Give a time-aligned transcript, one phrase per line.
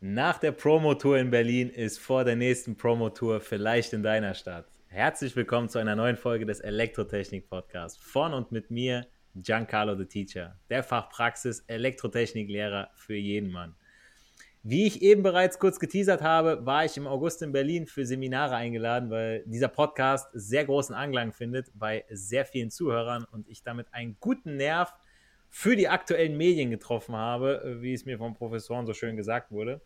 [0.00, 4.66] Nach der Promotour in Berlin ist vor der nächsten Promotour vielleicht in deiner Stadt.
[4.88, 10.04] Herzlich willkommen zu einer neuen Folge des Elektrotechnik Podcasts von und mit mir, Giancarlo the
[10.04, 13.74] Teacher, der Fachpraxis Elektrotechniklehrer für jeden Mann.
[14.62, 18.54] Wie ich eben bereits kurz geteasert habe, war ich im August in Berlin für Seminare
[18.54, 23.86] eingeladen, weil dieser Podcast sehr großen Anklang findet bei sehr vielen Zuhörern und ich damit
[23.94, 24.92] einen guten Nerv
[25.48, 29.80] für die aktuellen Medien getroffen habe, wie es mir von Professoren so schön gesagt wurde.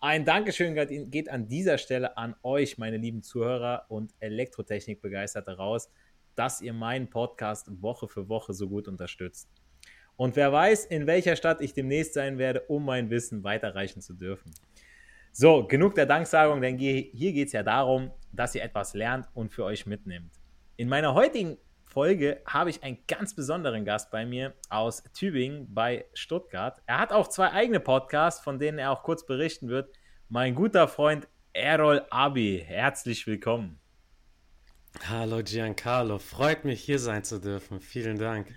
[0.00, 0.74] Ein Dankeschön
[1.10, 5.90] geht an dieser Stelle an euch, meine lieben Zuhörer und Elektrotechnik-Begeisterte raus,
[6.34, 9.48] dass ihr meinen Podcast Woche für Woche so gut unterstützt.
[10.16, 14.14] Und wer weiß, in welcher Stadt ich demnächst sein werde, um mein Wissen weiterreichen zu
[14.14, 14.52] dürfen.
[15.32, 19.52] So, genug der Danksagung, denn hier geht es ja darum, dass ihr etwas lernt und
[19.52, 20.32] für euch mitnehmt.
[20.76, 21.58] In meiner heutigen
[21.92, 26.80] Folge habe ich einen ganz besonderen Gast bei mir aus Tübingen bei Stuttgart.
[26.86, 29.94] Er hat auch zwei eigene Podcasts, von denen er auch kurz berichten wird.
[30.30, 33.78] Mein guter Freund Errol Abi, herzlich willkommen.
[35.06, 37.78] Hallo Giancarlo, freut mich hier sein zu dürfen.
[37.78, 38.54] Vielen Dank.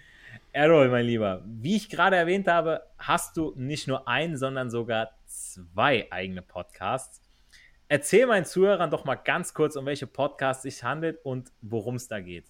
[0.54, 5.10] Errol, mein Lieber, wie ich gerade erwähnt habe, hast du nicht nur einen, sondern sogar
[5.26, 7.22] zwei eigene Podcasts.
[7.90, 11.96] Erzähl meinen Zuhörern doch mal ganz kurz, um welche Podcasts es sich handelt und worum
[11.96, 12.46] es da geht.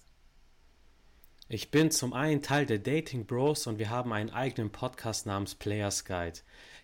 [1.48, 5.54] Ich bin zum einen Teil der Dating Bros und wir haben einen eigenen Podcast namens
[5.54, 6.40] Players Guide,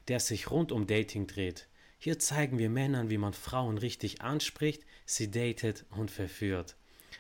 [0.06, 1.66] der sich rund um Dating dreht.
[1.98, 6.76] Hier zeigen wir Männern, wie man Frauen richtig anspricht, sie datet und verführt.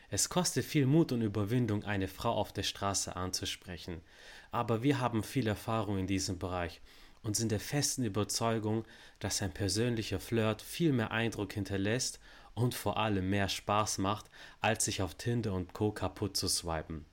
[0.08, 4.02] Es kostet viel Mut und Überwindung, eine Frau auf der Straße anzusprechen.
[4.52, 6.80] Aber wir haben viel Erfahrung in diesem Bereich
[7.24, 8.84] und sind der festen Überzeugung,
[9.18, 12.20] dass ein persönlicher Flirt viel mehr Eindruck hinterlässt
[12.54, 15.90] und vor allem mehr Spaß macht, als sich auf Tinder und Co.
[15.90, 17.04] kaputt zu swipen.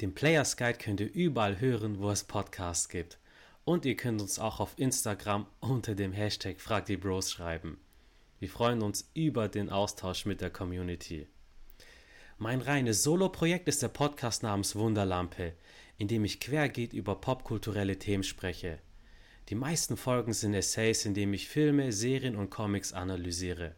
[0.00, 3.18] Den Players Guide könnt ihr überall hören, wo es Podcasts gibt.
[3.66, 7.78] Und ihr könnt uns auch auf Instagram unter dem Hashtag Frag die Bros schreiben.
[8.38, 11.28] Wir freuen uns über den Austausch mit der Community.
[12.38, 15.52] Mein reines Solo-Projekt ist der Podcast namens Wunderlampe,
[15.98, 18.78] in dem ich quergeht über popkulturelle Themen spreche.
[19.50, 23.74] Die meisten Folgen sind Essays, in denen ich Filme, Serien und Comics analysiere.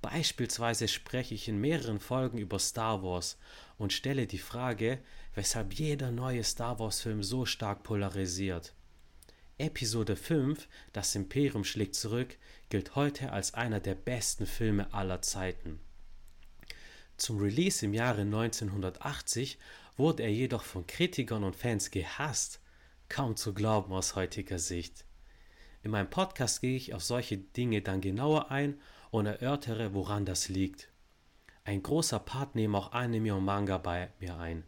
[0.00, 3.36] Beispielsweise spreche ich in mehreren Folgen über Star Wars
[3.78, 5.00] und stelle die Frage,
[5.34, 8.74] weshalb jeder neue Star Wars-Film so stark polarisiert.
[9.58, 12.36] Episode 5, Das Imperium schlägt zurück,
[12.68, 15.80] gilt heute als einer der besten Filme aller Zeiten.
[17.16, 19.58] Zum Release im Jahre 1980
[19.96, 22.60] wurde er jedoch von Kritikern und Fans gehasst,
[23.08, 25.04] kaum zu glauben aus heutiger Sicht.
[25.82, 28.80] In meinem Podcast gehe ich auf solche Dinge dann genauer ein
[29.10, 30.88] und erörtere, woran das liegt.
[31.64, 34.64] Ein großer Part nehmen auch Anime und Manga bei mir ein,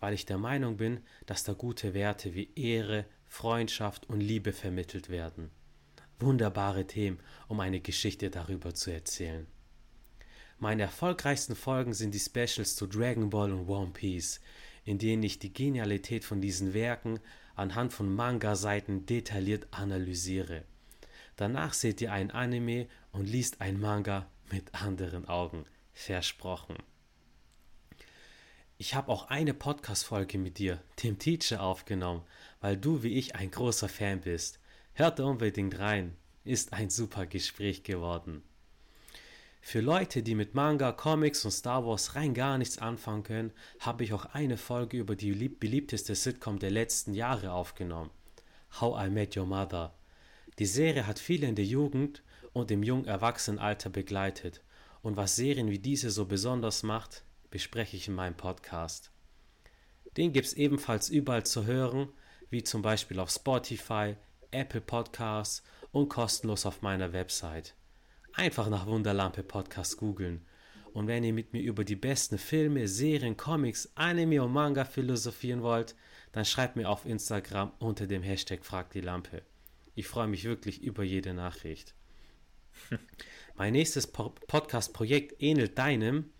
[0.00, 5.08] weil ich der Meinung bin, dass da gute Werte wie Ehre, Freundschaft und Liebe vermittelt
[5.08, 5.50] werden.
[6.18, 7.18] Wunderbare Themen,
[7.48, 9.46] um eine Geschichte darüber zu erzählen.
[10.58, 14.40] Meine erfolgreichsten Folgen sind die Specials zu Dragon Ball und One Piece,
[14.84, 17.20] in denen ich die Genialität von diesen Werken
[17.54, 20.64] anhand von Manga-Seiten detailliert analysiere.
[21.36, 25.64] Danach seht ihr ein Anime und liest ein Manga mit anderen Augen.
[25.92, 26.76] Versprochen.
[28.78, 32.22] Ich habe auch eine Podcast-Folge mit dir, dem Teacher, aufgenommen,
[32.60, 34.58] weil du wie ich ein großer Fan bist.
[34.94, 36.16] Hört unbedingt rein.
[36.44, 38.42] Ist ein super Gespräch geworden.
[39.60, 44.02] Für Leute, die mit Manga, Comics und Star Wars rein gar nichts anfangen können, habe
[44.02, 48.10] ich auch eine Folge über die beliebteste Sitcom der letzten Jahre aufgenommen.
[48.80, 49.94] How I Met Your Mother.
[50.58, 52.22] Die Serie hat viele in der Jugend
[52.52, 54.60] und im jungen Erwachsenenalter begleitet.
[55.02, 59.10] Und was Serien wie diese so besonders macht, bespreche ich in meinem Podcast.
[60.16, 62.08] Den gibt es ebenfalls überall zu hören,
[62.50, 64.16] wie zum Beispiel auf Spotify,
[64.50, 67.74] Apple Podcasts und kostenlos auf meiner Website.
[68.34, 70.44] Einfach nach Wunderlampe Podcast googeln.
[70.92, 75.62] Und wenn ihr mit mir über die besten Filme, Serien, Comics, Anime und Manga philosophieren
[75.62, 75.94] wollt,
[76.32, 79.42] dann schreibt mir auf Instagram unter dem Hashtag Frag die Lampe.
[79.94, 81.94] Ich freue mich wirklich über jede Nachricht.
[83.56, 86.30] mein nächstes po Podcast-Projekt ähnelt deinem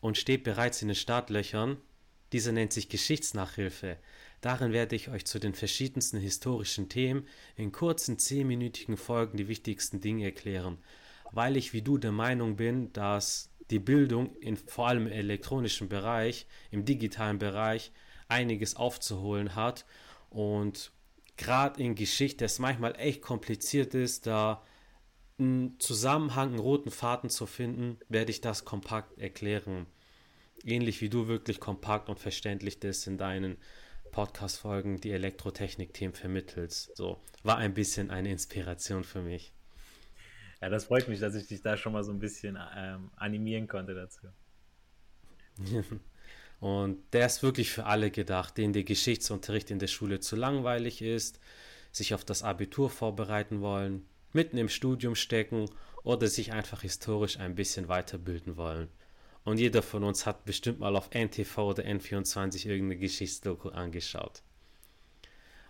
[0.00, 1.76] und steht bereits in den Startlöchern.
[2.32, 3.98] Dieser nennt sich Geschichtsnachhilfe.
[4.40, 7.26] Darin werde ich euch zu den verschiedensten historischen Themen
[7.56, 10.78] in kurzen zehnminütigen Folgen die wichtigsten Dinge erklären
[11.32, 15.88] weil ich wie du der Meinung bin, dass die Bildung in vor allem im elektronischen
[15.88, 17.92] Bereich, im digitalen Bereich
[18.28, 19.84] einiges aufzuholen hat
[20.30, 20.92] und
[21.36, 24.62] gerade in Geschichte es manchmal echt kompliziert ist, da
[25.38, 29.86] einen Zusammenhang, einen roten Faden zu finden, werde ich das kompakt erklären.
[30.64, 33.58] Ähnlich wie du wirklich kompakt und verständlich das in deinen
[34.12, 36.96] Podcast-Folgen die Elektrotechnik-Themen vermittelst.
[36.96, 39.52] So, war ein bisschen eine Inspiration für mich.
[40.62, 43.68] Ja, das freut mich, dass ich dich da schon mal so ein bisschen ähm, animieren
[43.68, 44.28] konnte dazu.
[46.60, 51.02] Und der ist wirklich für alle gedacht, denen der Geschichtsunterricht in der Schule zu langweilig
[51.02, 51.38] ist,
[51.92, 55.68] sich auf das Abitur vorbereiten wollen, mitten im Studium stecken
[56.02, 58.88] oder sich einfach historisch ein bisschen weiterbilden wollen.
[59.44, 64.42] Und jeder von uns hat bestimmt mal auf NTV oder N24 irgendeine Geschichtsdoku angeschaut.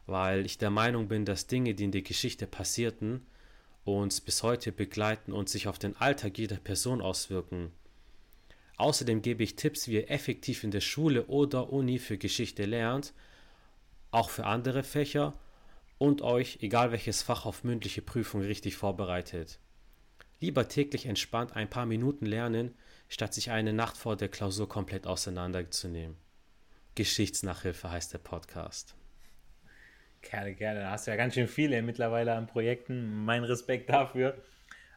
[0.06, 3.26] Weil ich der Meinung bin, dass Dinge, die in der Geschichte passierten,
[3.84, 7.70] uns bis heute begleiten und sich auf den Alltag jeder Person auswirken.
[8.76, 13.14] Außerdem gebe ich Tipps, wie ihr effektiv in der Schule oder Uni für Geschichte lernt,
[14.10, 15.38] auch für andere Fächer
[15.98, 19.58] und euch, egal welches Fach, auf mündliche Prüfung richtig vorbereitet.
[20.40, 22.74] Lieber täglich entspannt ein paar Minuten lernen,
[23.08, 26.16] statt sich eine Nacht vor der Klausur komplett auseinanderzunehmen.
[26.94, 28.94] Geschichtsnachhilfe heißt der Podcast.
[30.22, 30.80] Gerne, gerne.
[30.80, 33.24] Da hast du ja ganz schön viele mittlerweile an Projekten.
[33.24, 34.36] Mein Respekt dafür.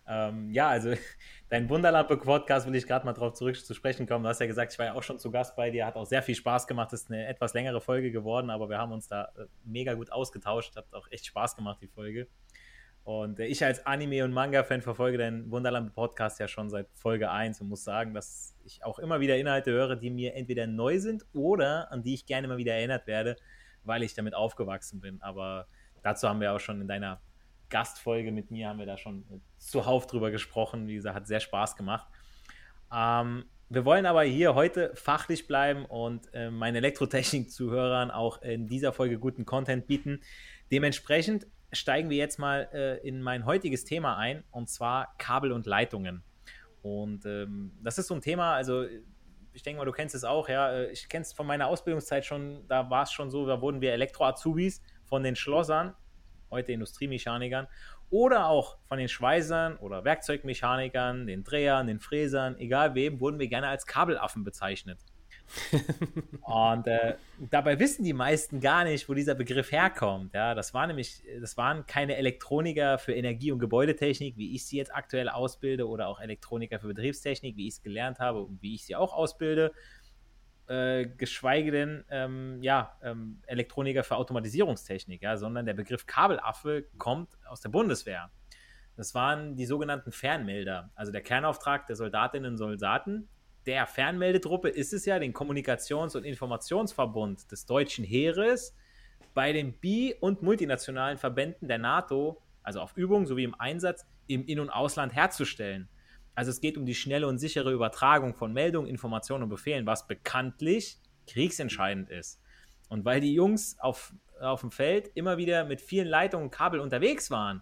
[0.09, 0.93] Ähm, ja, also
[1.49, 4.23] dein Wunderlampe-Podcast will ich gerade mal drauf zurück zu sprechen kommen.
[4.23, 6.05] Du hast ja gesagt, ich war ja auch schon zu Gast bei dir, hat auch
[6.05, 6.91] sehr viel Spaß gemacht.
[6.91, 10.11] Das ist eine etwas längere Folge geworden, aber wir haben uns da äh, mega gut
[10.11, 10.75] ausgetauscht.
[10.75, 12.27] Hat auch echt Spaß gemacht, die Folge.
[13.03, 17.61] Und äh, ich als Anime- und Manga-Fan verfolge deinen Wunderlampe-Podcast ja schon seit Folge 1
[17.61, 21.25] und muss sagen, dass ich auch immer wieder Inhalte höre, die mir entweder neu sind
[21.33, 23.35] oder an die ich gerne mal wieder erinnert werde
[23.83, 25.21] weil ich damit aufgewachsen bin.
[25.21, 25.67] Aber
[26.01, 27.21] dazu haben wir auch schon in deiner
[27.69, 29.23] Gastfolge mit mir, haben wir da schon
[29.57, 30.87] zuhauf drüber gesprochen.
[30.87, 32.07] Wie gesagt, hat sehr Spaß gemacht.
[32.93, 38.93] Ähm, wir wollen aber hier heute fachlich bleiben und äh, meinen Elektrotechnik-Zuhörern auch in dieser
[38.93, 40.21] Folge guten Content bieten.
[40.71, 45.67] Dementsprechend steigen wir jetzt mal äh, in mein heutiges Thema ein, und zwar Kabel und
[45.67, 46.23] Leitungen.
[46.81, 48.85] Und ähm, das ist so ein Thema, also
[49.53, 50.71] ich denke mal, du kennst es auch, ja.
[50.71, 53.81] Äh, ich kenne es von meiner Ausbildungszeit schon, da war es schon so, da wurden
[53.81, 55.93] wir Elektro-Azubis von den Schlossern,
[56.51, 57.67] heute Industriemechanikern,
[58.09, 63.47] oder auch von den Schweißern oder Werkzeugmechanikern, den Drehern, den Fräsern, egal wem, wurden wir
[63.47, 64.99] gerne als Kabelaffen bezeichnet
[66.41, 67.15] und äh,
[67.49, 70.33] dabei wissen die meisten gar nicht, wo dieser Begriff herkommt.
[70.33, 74.77] Ja, das war nämlich, das waren keine Elektroniker für Energie- und Gebäudetechnik, wie ich sie
[74.77, 78.75] jetzt aktuell ausbilde, oder auch Elektroniker für Betriebstechnik, wie ich es gelernt habe und wie
[78.75, 79.71] ich sie auch ausbilde.
[80.69, 87.39] Äh, geschweige denn ähm, ja, ähm, Elektroniker für Automatisierungstechnik, ja, sondern der Begriff Kabelaffe kommt
[87.47, 88.29] aus der Bundeswehr.
[88.95, 93.27] Das waren die sogenannten Fernmelder, also der Kernauftrag der Soldatinnen und Soldaten,
[93.65, 98.75] der Fernmeldetruppe ist es ja, den Kommunikations- und Informationsverbund des deutschen Heeres,
[99.33, 104.45] bei den bi- und multinationalen Verbänden der NATO, also auf Übung sowie im Einsatz im
[104.45, 105.89] In- und Ausland herzustellen.
[106.39, 110.07] Also es geht um die schnelle und sichere Übertragung von Meldungen, Informationen und Befehlen, was
[110.07, 112.41] bekanntlich kriegsentscheidend ist.
[112.87, 116.79] Und weil die Jungs auf, auf dem Feld immer wieder mit vielen Leitungen und Kabel
[116.79, 117.61] unterwegs waren,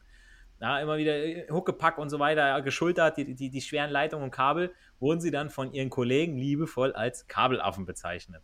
[0.61, 4.29] ja, immer wieder äh, Huckepack und so weiter geschultert, die, die, die schweren Leitungen und
[4.29, 8.43] Kabel, wurden sie dann von ihren Kollegen liebevoll als Kabelaffen bezeichnet.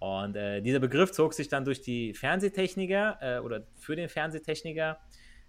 [0.00, 4.98] Und äh, dieser Begriff zog sich dann durch die Fernsehtechniker äh, oder für den Fernsehtechniker,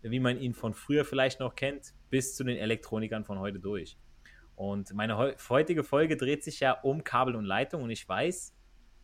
[0.02, 3.98] wie man ihn von früher vielleicht noch kennt, bis zu den Elektronikern von heute durch.
[4.56, 8.56] Und meine heutige Folge dreht sich ja um Kabel und Leitung und ich weiß,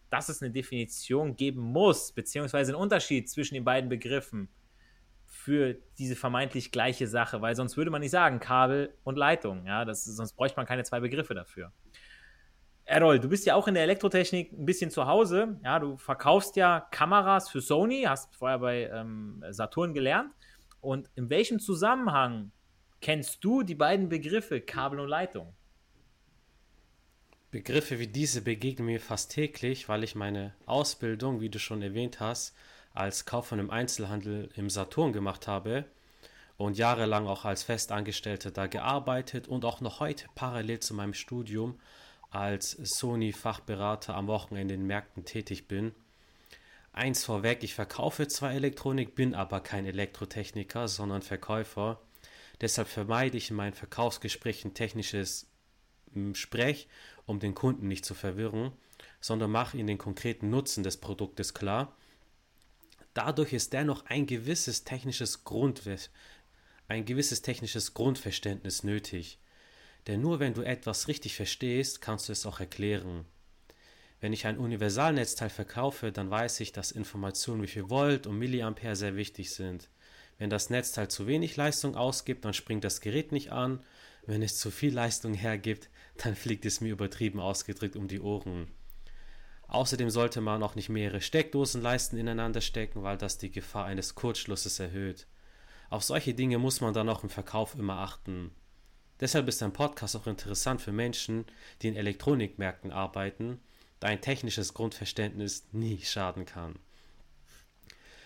[0.09, 4.49] dass es eine Definition geben muss, beziehungsweise einen Unterschied zwischen den beiden Begriffen
[5.25, 9.65] für diese vermeintlich gleiche Sache, weil sonst würde man nicht sagen Kabel und Leitung.
[9.65, 11.71] Ja, das, sonst bräuchte man keine zwei Begriffe dafür.
[12.85, 15.59] Errol, du bist ja auch in der Elektrotechnik ein bisschen zu Hause.
[15.63, 20.31] Ja, du verkaufst ja Kameras für Sony, hast vorher bei ähm, Saturn gelernt.
[20.83, 22.51] Und in welchem Zusammenhang
[22.99, 25.55] kennst du die beiden Begriffe Kabel und Leitung?
[27.51, 32.19] Begriffe wie diese begegnen mir fast täglich, weil ich meine Ausbildung, wie du schon erwähnt
[32.19, 32.53] hast,
[32.93, 35.85] als Kaufmann im Einzelhandel im Saturn gemacht habe
[36.57, 41.79] und jahrelang auch als Festangestellter da gearbeitet und auch noch heute parallel zu meinem Studium
[42.29, 45.93] als Sony-Fachberater am Wochenende in Märkten tätig bin.
[46.93, 52.01] Eins vorweg, ich verkaufe zwar Elektronik, bin aber kein Elektrotechniker, sondern Verkäufer.
[52.61, 55.47] Deshalb vermeide ich in meinen Verkaufsgesprächen technisches
[56.13, 56.87] hm, Sprech,
[57.25, 58.71] um den Kunden nicht zu verwirren,
[59.19, 61.97] sondern mache ihnen den konkreten Nutzen des Produktes klar.
[63.13, 65.97] Dadurch ist dennoch ein gewisses technisches Grundwe
[66.87, 69.39] ein gewisses technisches Grundverständnis nötig.
[70.07, 73.25] Denn nur wenn du etwas richtig verstehst, kannst du es auch erklären.
[74.23, 78.95] Wenn ich ein Universalnetzteil verkaufe, dann weiß ich, dass Informationen wie viel Volt und Milliampere
[78.95, 79.89] sehr wichtig sind.
[80.37, 83.83] Wenn das Netzteil zu wenig Leistung ausgibt, dann springt das Gerät nicht an.
[84.25, 88.71] Wenn es zu viel Leistung hergibt, dann fliegt es mir übertrieben ausgedrückt um die Ohren.
[89.67, 94.79] Außerdem sollte man auch nicht mehrere Steckdosenleisten ineinander stecken, weil das die Gefahr eines Kurzschlusses
[94.79, 95.27] erhöht.
[95.89, 98.51] Auf solche Dinge muss man dann auch im Verkauf immer achten.
[99.19, 101.43] Deshalb ist ein Podcast auch interessant für Menschen,
[101.81, 103.59] die in Elektronikmärkten arbeiten,
[104.03, 106.77] da ein technisches Grundverständnis nie schaden kann.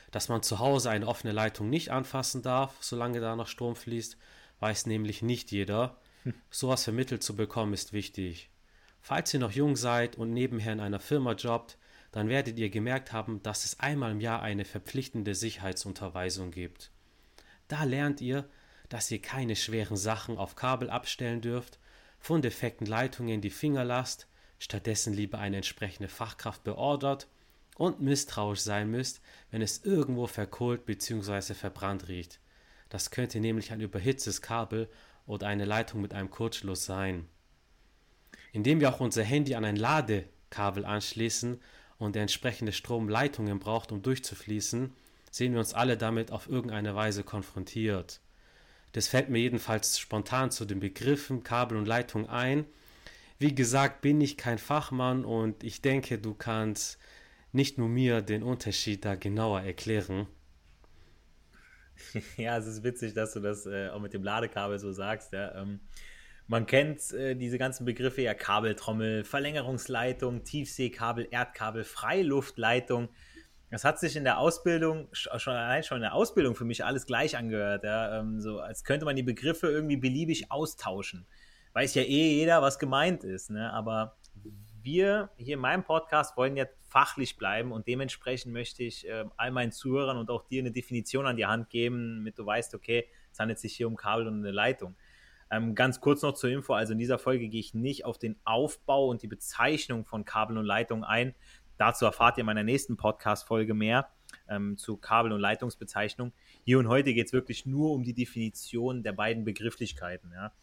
[0.10, 4.17] Dass man zu Hause eine offene Leitung nicht anfassen darf, solange da noch Strom fließt,
[4.60, 5.98] weiß nämlich nicht jeder.
[6.24, 6.34] Hm.
[6.50, 8.50] Sowas vermittelt zu bekommen ist wichtig.
[9.01, 11.77] Falls ihr noch jung seid und nebenher in einer Firma jobbt,
[12.12, 16.89] dann werdet ihr gemerkt haben, dass es einmal im Jahr eine verpflichtende Sicherheitsunterweisung gibt.
[17.67, 18.50] Da lernt ihr,
[18.89, 21.77] dass ihr keine schweren Sachen auf Kabel abstellen dürft,
[22.17, 24.27] von defekten Leitungen die Finger lasst,
[24.59, 27.27] stattdessen lieber eine entsprechende Fachkraft beordert
[27.75, 29.21] und misstrauisch sein müsst,
[29.51, 31.53] wenn es irgendwo verkohlt bzw.
[31.53, 32.39] verbrannt riecht.
[32.89, 34.89] Das könnte nämlich ein überhitztes Kabel
[35.25, 37.27] oder eine Leitung mit einem Kurzschluss sein.
[38.53, 41.59] Indem wir auch unser Handy an ein Ladekabel anschließen
[41.97, 44.93] und der entsprechende Strom Leitungen braucht, um durchzufließen,
[45.31, 48.21] sehen wir uns alle damit auf irgendeine Weise konfrontiert.
[48.93, 52.65] Das fällt mir jedenfalls spontan zu den Begriffen Kabel und Leitung ein.
[53.39, 56.98] Wie gesagt, bin ich kein Fachmann und ich denke, du kannst
[57.51, 60.27] nicht nur mir den Unterschied da genauer erklären.
[62.38, 65.34] Ja, es ist witzig, dass du das äh, auch mit dem Ladekabel so sagst.
[65.34, 65.56] Ja.
[65.56, 65.79] Ähm,
[66.46, 73.10] man kennt äh, diese ganzen Begriffe ja Kabeltrommel, Verlängerungsleitung, Tiefseekabel, Erdkabel, Freiluftleitung.
[73.70, 77.06] Das hat sich in der Ausbildung, schon allein schon in der Ausbildung für mich alles
[77.06, 77.84] gleich angehört.
[77.84, 78.20] Ja?
[78.20, 81.25] Ähm, so als könnte man die Begriffe irgendwie beliebig austauschen.
[81.74, 83.50] Weiß ja eh jeder, was gemeint ist.
[83.50, 83.71] Ne?
[83.71, 84.17] Aber
[84.81, 89.51] wir hier in meinem Podcast wollen ja fachlich bleiben und dementsprechend möchte ich äh, all
[89.51, 93.07] meinen Zuhörern und auch dir eine Definition an die Hand geben, damit du weißt, okay,
[93.31, 94.95] es handelt sich hier um Kabel und eine Leitung.
[95.51, 98.38] Ähm, ganz kurz noch zur Info, also in dieser Folge gehe ich nicht auf den
[98.45, 101.36] Aufbau und die Bezeichnung von Kabel und Leitung ein.
[101.77, 104.09] Dazu erfahrt ihr in meiner nächsten Podcast-Folge mehr
[104.50, 106.33] ähm, zu Kabel- und Leitungsbezeichnung.
[106.63, 110.31] Hier und heute geht es wirklich nur um die Definition der beiden Begrifflichkeiten.
[110.33, 110.53] Ja.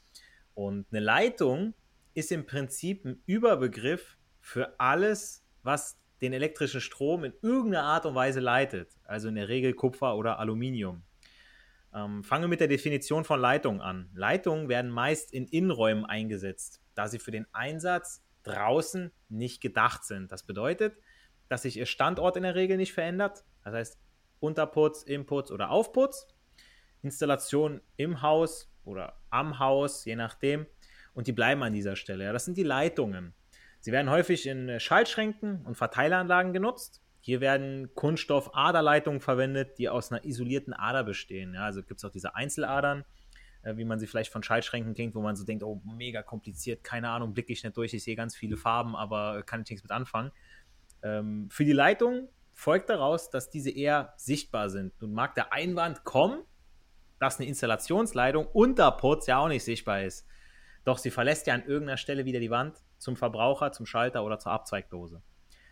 [0.55, 1.75] Und eine Leitung
[2.15, 8.15] ist im Prinzip ein Überbegriff für alles, was den elektrischen Strom in irgendeiner Art und
[8.15, 8.97] Weise leitet.
[9.05, 11.03] Also in der Regel Kupfer oder Aluminium.
[11.95, 14.11] Ähm, fangen wir mit der Definition von Leitung an.
[14.15, 20.31] Leitungen werden meist in Innenräumen eingesetzt, da sie für den Einsatz draußen nicht gedacht sind.
[20.33, 20.97] Das bedeutet,
[21.49, 23.45] dass sich ihr Standort in der Regel nicht verändert.
[23.63, 23.99] Das heißt,
[24.41, 26.27] Unterputz, Inputz oder Aufputz.
[27.03, 30.67] Installation im Haus oder am Haus, je nachdem
[31.15, 32.25] und die bleiben an dieser Stelle.
[32.25, 33.35] Ja, das sind die Leitungen.
[33.81, 37.03] Sie werden häufig in Schaltschränken und Verteileranlagen genutzt.
[37.21, 41.55] Hier werden Kunststoff-Aderleitungen verwendet, die aus einer isolierten Ader bestehen.
[41.55, 43.05] Ja, also gibt es auch diese Einzeladern,
[43.63, 46.85] äh, wie man sie vielleicht von Schaltschränken kennt, wo man so denkt, oh, mega kompliziert,
[46.85, 49.85] keine Ahnung, blicke ich nicht durch, ich sehe ganz viele Farben, aber kann ich nichts
[49.85, 50.33] mit anfangen.
[51.03, 54.93] Ähm, für die Leitung folgt daraus, dass diese eher sichtbar sind.
[55.01, 56.43] Nun mag der Einwand kommen,
[57.25, 60.27] dass eine Installationsleitung unter Putz ja auch nicht sichtbar ist.
[60.85, 64.39] Doch sie verlässt ja an irgendeiner Stelle wieder die Wand zum Verbraucher, zum Schalter oder
[64.39, 65.23] zur Abzweigdose.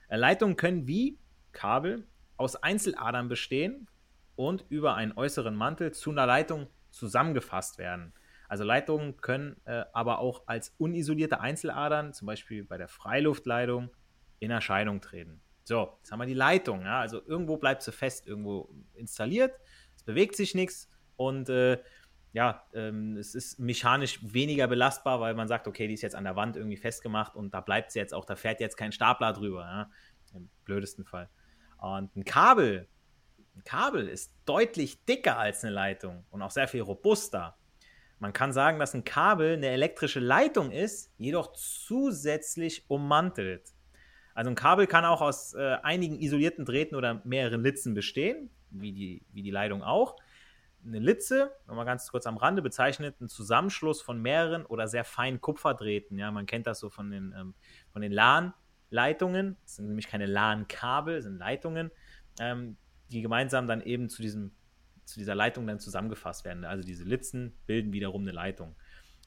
[0.09, 1.19] Äh, Leitungen können wie
[1.53, 2.07] Kabel
[2.39, 3.87] aus Einzeladern bestehen
[4.35, 8.15] und über einen äußeren Mantel zu einer Leitung zusammengefasst werden.
[8.49, 13.91] Also Leitungen können äh, aber auch als unisolierte Einzeladern, zum Beispiel bei der Freiluftleitung,
[14.39, 15.43] in Erscheinung treten.
[15.65, 16.83] So, jetzt haben wir die Leitung.
[16.83, 17.01] Ja?
[17.01, 19.55] Also irgendwo bleibt sie fest, irgendwo installiert.
[19.95, 20.89] Es bewegt sich nichts
[21.27, 21.79] und äh,
[22.33, 26.25] ja, ähm, es ist mechanisch weniger belastbar, weil man sagt, okay, die ist jetzt an
[26.25, 29.33] der Wand irgendwie festgemacht und da bleibt sie jetzt auch, da fährt jetzt kein Stapler
[29.33, 29.91] drüber, ja?
[30.35, 31.29] im blödesten Fall.
[31.79, 32.89] Und ein Kabel,
[33.55, 37.57] ein Kabel ist deutlich dicker als eine Leitung und auch sehr viel robuster.
[38.19, 43.75] Man kann sagen, dass ein Kabel eine elektrische Leitung ist, jedoch zusätzlich ummantelt.
[44.33, 48.93] Also ein Kabel kann auch aus äh, einigen isolierten Drähten oder mehreren Litzen bestehen, wie
[48.93, 50.17] die, wie die Leitung auch.
[50.85, 55.41] Eine Litze, nochmal ganz kurz am Rande, bezeichnet einen Zusammenschluss von mehreren oder sehr feinen
[55.41, 56.19] Kupferdrähten.
[56.19, 57.55] Ja, man kennt das so von den, ähm,
[57.95, 59.57] den LAN-Leitungen.
[59.63, 61.91] Das sind nämlich keine LAN-Kabel, sind Leitungen,
[62.41, 62.77] ähm,
[63.11, 64.53] die gemeinsam dann eben zu, diesem,
[65.05, 66.65] zu dieser Leitung dann zusammengefasst werden.
[66.65, 68.75] Also diese Litzen bilden wiederum eine Leitung.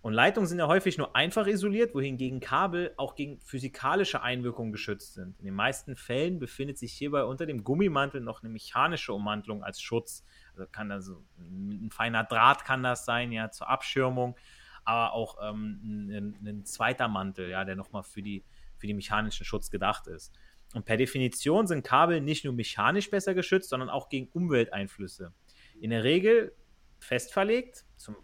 [0.05, 5.15] Und Leitungen sind ja häufig nur einfach isoliert, wohingegen Kabel auch gegen physikalische Einwirkungen geschützt
[5.15, 5.39] sind.
[5.39, 9.81] In den meisten Fällen befindet sich hierbei unter dem Gummimantel noch eine mechanische Ummantelung als
[9.81, 10.23] Schutz.
[10.55, 14.37] Also kann also ein feiner Draht kann das sein, ja, zur Abschirmung,
[14.83, 18.45] aber auch ähm, ein, ein, zweiter Mantel, ja, der nochmal für die,
[18.77, 20.33] für die mechanischen Schutz gedacht ist.
[20.73, 25.33] Und per Definition sind Kabel nicht nur mechanisch besser geschützt, sondern auch gegen Umwelteinflüsse.
[25.79, 26.55] In der Regel
[26.99, 28.15] fest verlegt, zum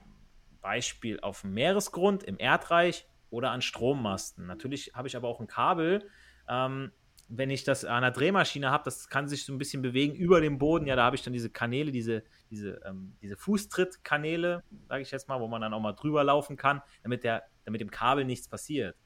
[0.62, 4.46] Beispiel auf dem Meeresgrund, im Erdreich oder an Strommasten.
[4.46, 6.10] Natürlich habe ich aber auch ein Kabel.
[6.48, 6.92] Ähm,
[7.34, 10.42] wenn ich das an einer Drehmaschine habe, das kann sich so ein bisschen bewegen über
[10.42, 10.86] dem Boden.
[10.86, 15.30] Ja, da habe ich dann diese Kanäle, diese, diese, ähm, diese Fußtrittkanäle, sage ich jetzt
[15.30, 18.50] mal, wo man dann auch mal drüber laufen kann, damit, der, damit dem Kabel nichts
[18.50, 18.98] passiert.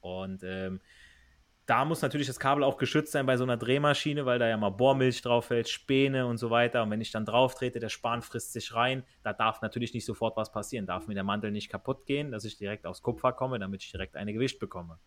[0.00, 0.80] Und ähm,
[1.66, 4.56] da muss natürlich das Kabel auch geschützt sein bei so einer Drehmaschine, weil da ja
[4.56, 6.84] mal Bohrmilch drauf fällt, Späne und so weiter.
[6.84, 9.02] Und wenn ich dann drauf trete, der Span frisst sich rein.
[9.24, 10.86] Da darf natürlich nicht sofort was passieren.
[10.86, 13.90] Darf mir der Mantel nicht kaputt gehen, dass ich direkt aufs Kupfer komme, damit ich
[13.90, 15.00] direkt eine Gewicht bekomme.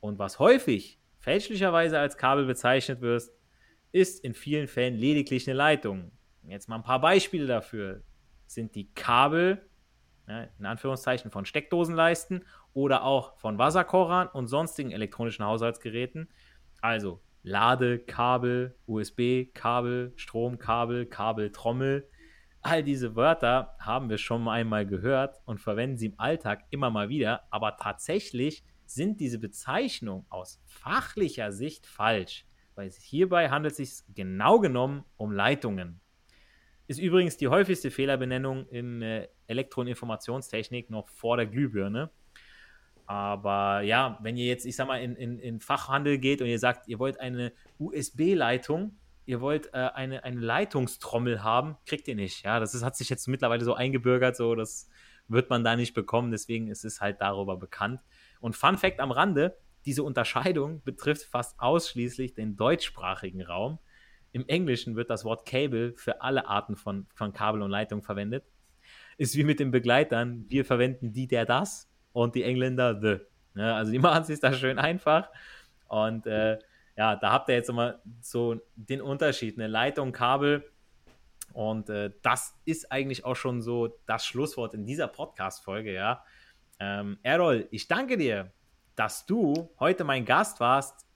[0.00, 3.22] Und was häufig fälschlicherweise als Kabel bezeichnet wird,
[3.92, 6.12] ist in vielen Fällen lediglich eine Leitung.
[6.42, 8.02] Jetzt mal ein paar Beispiele dafür.
[8.46, 9.68] Sind die Kabel,
[10.26, 16.28] ja, in Anführungszeichen, von Steckdosenleisten oder auch von Wasserkochern und sonstigen elektronischen Haushaltsgeräten.
[16.80, 22.08] Also Ladekabel, USB-Kabel, Stromkabel, Kabeltrommel.
[22.60, 27.08] All diese Wörter haben wir schon einmal gehört und verwenden sie im Alltag immer mal
[27.08, 34.14] wieder, aber tatsächlich sind diese Bezeichnungen aus fachlicher Sicht falsch, weil hierbei handelt es sich
[34.14, 36.00] genau genommen um Leitungen.
[36.86, 42.10] Ist übrigens die häufigste Fehlerbenennung in äh, Elektro- und Informationstechnik noch vor der Glühbirne.
[43.04, 46.58] Aber ja, wenn ihr jetzt, ich sag mal, in, in, in Fachhandel geht und ihr
[46.58, 52.44] sagt, ihr wollt eine USB-Leitung, ihr wollt äh, eine, eine Leitungstrommel haben, kriegt ihr nicht.
[52.44, 54.88] Ja, das ist, hat sich jetzt mittlerweile so eingebürgert, so das
[55.28, 56.30] wird man da nicht bekommen.
[56.30, 58.00] Deswegen ist es halt darüber bekannt.
[58.40, 63.78] Und Fun Fact am Rande: Diese Unterscheidung betrifft fast ausschließlich den deutschsprachigen Raum.
[64.32, 68.44] Im Englischen wird das Wort Cable für alle Arten von, von Kabel und Leitung verwendet.
[69.16, 70.44] Ist wie mit den Begleitern.
[70.48, 73.24] Wir verwenden die, der, das und die Engländer The.
[73.58, 75.30] Ja, also die machen es sich da schön einfach.
[75.88, 76.58] Und äh,
[76.96, 80.70] ja, da habt ihr jetzt immer so den Unterschied, eine Leitung, Kabel.
[81.52, 86.24] Und äh, das ist eigentlich auch schon so das Schlusswort in dieser Podcast-Folge, ja.
[86.80, 88.52] Ähm, Errol, ich danke dir,
[88.94, 91.06] dass du heute mein Gast warst.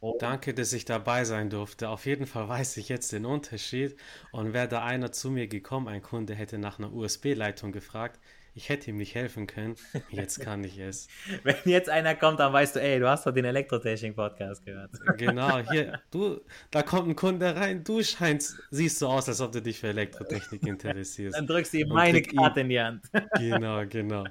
[0.00, 0.18] Oh.
[0.18, 1.88] Danke, dass ich dabei sein durfte.
[1.88, 3.96] Auf jeden Fall weiß ich jetzt den Unterschied.
[4.32, 8.20] Und wäre da einer zu mir gekommen, ein Kunde hätte nach einer USB-Leitung gefragt,
[8.54, 9.74] ich hätte ihm nicht helfen können.
[10.10, 11.08] Jetzt kann ich es.
[11.42, 14.92] Wenn jetzt einer kommt, dann weißt du, ey, du hast doch den Elektrotechnik-Podcast gehört.
[15.18, 16.40] Genau, hier, du,
[16.70, 19.88] da kommt ein Kunde rein, du scheinst, siehst so aus, als ob du dich für
[19.88, 21.36] Elektrotechnik interessierst.
[21.36, 23.02] Dann drückst du ihm meine Karte in die Hand.
[23.38, 24.24] Genau, genau.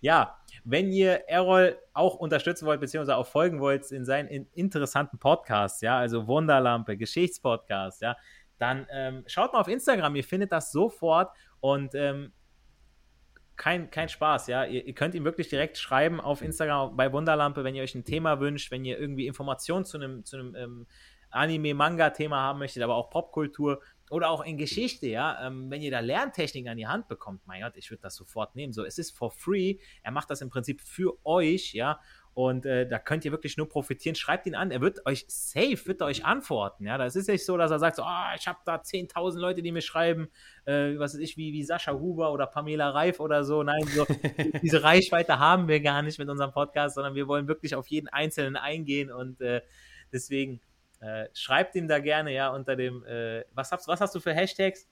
[0.00, 5.80] Ja, wenn ihr Errol auch unterstützen wollt, beziehungsweise auch folgen wollt in seinen interessanten Podcasts,
[5.80, 8.16] ja, also Wunderlampe, Geschichtspodcast, ja,
[8.58, 12.32] dann ähm, schaut mal auf Instagram, ihr findet das sofort und ähm,
[13.60, 14.64] kein, kein Spaß, ja.
[14.64, 18.06] Ihr, ihr, könnt ihm wirklich direkt schreiben auf Instagram bei Wunderlampe, wenn ihr euch ein
[18.06, 20.86] Thema wünscht, wenn ihr irgendwie Informationen zu einem, zu einem ähm,
[21.28, 25.46] Anime-Manga-Thema haben möchtet, aber auch Popkultur oder auch in Geschichte, ja.
[25.46, 28.56] Ähm, wenn ihr da Lerntechniken an die Hand bekommt, mein Gott, ich würde das sofort
[28.56, 28.72] nehmen.
[28.72, 29.76] So, es ist for free.
[30.02, 32.00] Er macht das im Prinzip für euch, ja.
[32.32, 34.14] Und äh, da könnt ihr wirklich nur profitieren.
[34.14, 34.70] Schreibt ihn an.
[34.70, 36.86] Er wird euch safe, wird euch antworten.
[36.86, 39.62] Ja, das ist nicht so, dass er sagt, so, oh, ich habe da 10.000 Leute,
[39.62, 40.28] die mir schreiben,
[40.64, 43.62] äh, was weiß ich, wie, wie Sascha Huber oder Pamela Reif oder so.
[43.62, 44.06] Nein, so,
[44.62, 48.08] diese Reichweite haben wir gar nicht mit unserem Podcast, sondern wir wollen wirklich auf jeden
[48.08, 49.10] Einzelnen eingehen.
[49.10, 49.60] Und äh,
[50.12, 50.60] deswegen
[51.00, 54.32] äh, schreibt ihm da gerne, ja, unter dem, äh, was, hast, was hast du für
[54.32, 54.88] Hashtags?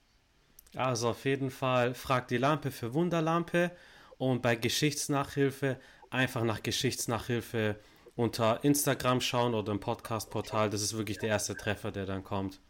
[0.75, 3.71] Also auf jeden Fall fragt die Lampe für Wunderlampe
[4.19, 5.79] und bei Geschichtsnachhilfe
[6.11, 7.77] einfach nach Geschichtsnachhilfe
[8.17, 10.71] unter Instagram schauen oder im Podcast-Portal.
[10.71, 12.61] Das ist wirklich der erste Treffer, der dann kommt.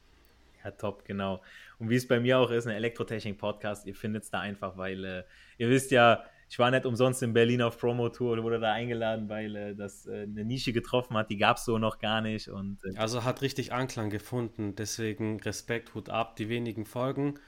[0.62, 1.40] Ja, top, genau.
[1.78, 5.04] Und wie es bei mir auch ist, ein Elektrotechnik-Podcast, ihr findet es da einfach, weil
[5.04, 5.22] äh,
[5.56, 9.28] ihr wisst ja, ich war nicht umsonst in Berlin auf Promo-Tour oder wurde da eingeladen,
[9.30, 12.48] weil äh, das äh, eine Nische getroffen hat, die gab es so noch gar nicht.
[12.48, 16.36] Und, äh, also hat richtig Anklang gefunden, deswegen Respekt, Hut ab.
[16.36, 17.38] Die wenigen Folgen,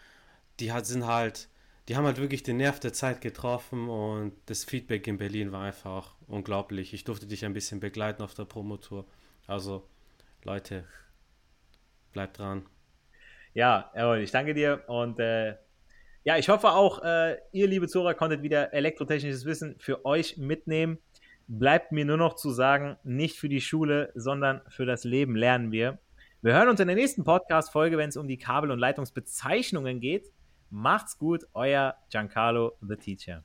[0.59, 1.50] die hat, sind halt,
[1.91, 5.65] die haben halt wirklich den Nerv der Zeit getroffen und das Feedback in Berlin war
[5.65, 6.95] einfach unglaublich.
[6.95, 9.07] Ich durfte dich ein bisschen begleiten auf der Promotour.
[9.49, 9.89] Also,
[10.45, 10.85] Leute,
[12.13, 12.65] bleibt dran.
[13.55, 15.57] Ja, Errol, ich danke dir und äh,
[16.23, 20.99] ja, ich hoffe auch, äh, ihr, liebe Zuhörer, konntet wieder elektrotechnisches Wissen für euch mitnehmen.
[21.49, 25.73] Bleibt mir nur noch zu sagen, nicht für die Schule, sondern für das Leben lernen
[25.73, 25.99] wir.
[26.41, 30.31] Wir hören uns in der nächsten Podcast-Folge, wenn es um die Kabel- und Leitungsbezeichnungen geht.
[30.71, 33.45] Macht's gut, euer Giancarlo, the Teacher.